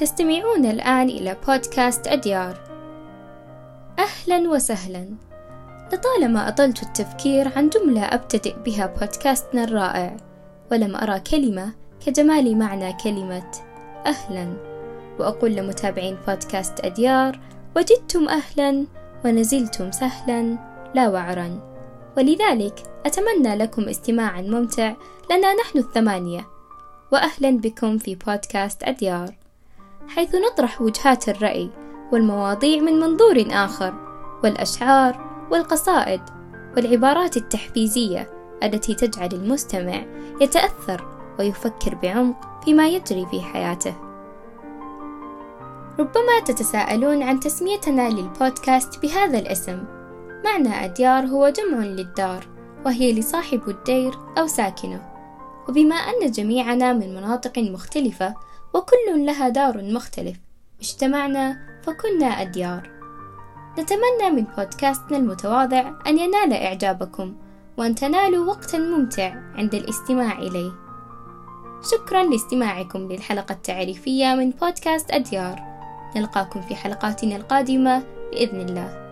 [0.00, 2.56] تستمعون الآن إلى بودكاست أديار.
[3.98, 5.08] أهلا وسهلا.
[5.92, 10.16] لطالما أطلت التفكير عن جملة أبتدئ بها بودكاستنا الرائع
[10.72, 11.72] ولم أرى كلمة
[12.06, 13.50] كجمال معنى كلمة
[14.06, 14.56] أهلا.
[15.18, 17.40] وأقول لمتابعين بودكاست أديار
[17.76, 18.86] وجدتم أهلا
[19.24, 20.58] ونزلتم سهلا
[20.94, 21.60] لا وعرا.
[22.16, 24.94] ولذلك أتمنى لكم استماعا ممتع
[25.30, 26.46] لنا نحن الثمانية.
[27.12, 29.45] وأهلا بكم في بودكاست أديار.
[30.08, 31.70] حيث نطرح وجهات الرأي
[32.12, 33.94] والمواضيع من منظور آخر
[34.44, 36.20] والأشعار والقصائد
[36.76, 38.30] والعبارات التحفيزية
[38.62, 40.04] التي تجعل المستمع
[40.40, 43.94] يتأثر ويفكر بعمق فيما يجري في حياته.
[45.98, 49.84] ربما تتساءلون عن تسميتنا للبودكاست بهذا الاسم.
[50.44, 52.46] معنى أديار هو جمع للدار
[52.86, 55.16] وهي لصاحب الدير أو ساكنه.
[55.68, 58.34] وبما أن جميعنا من مناطق مختلفة
[58.76, 60.36] وكل لها دار مختلف.
[60.80, 62.90] اجتمعنا فكنا أديار.
[63.78, 67.34] نتمنى من بودكاستنا المتواضع أن ينال إعجابكم
[67.76, 70.72] وأن تنالوا وقتا ممتع عند الاستماع إليه.
[71.90, 75.60] شكرا لاستماعكم للحلقة التعريفية من بودكاست أديار.
[76.16, 79.05] نلقاكم في حلقاتنا القادمة بإذن الله.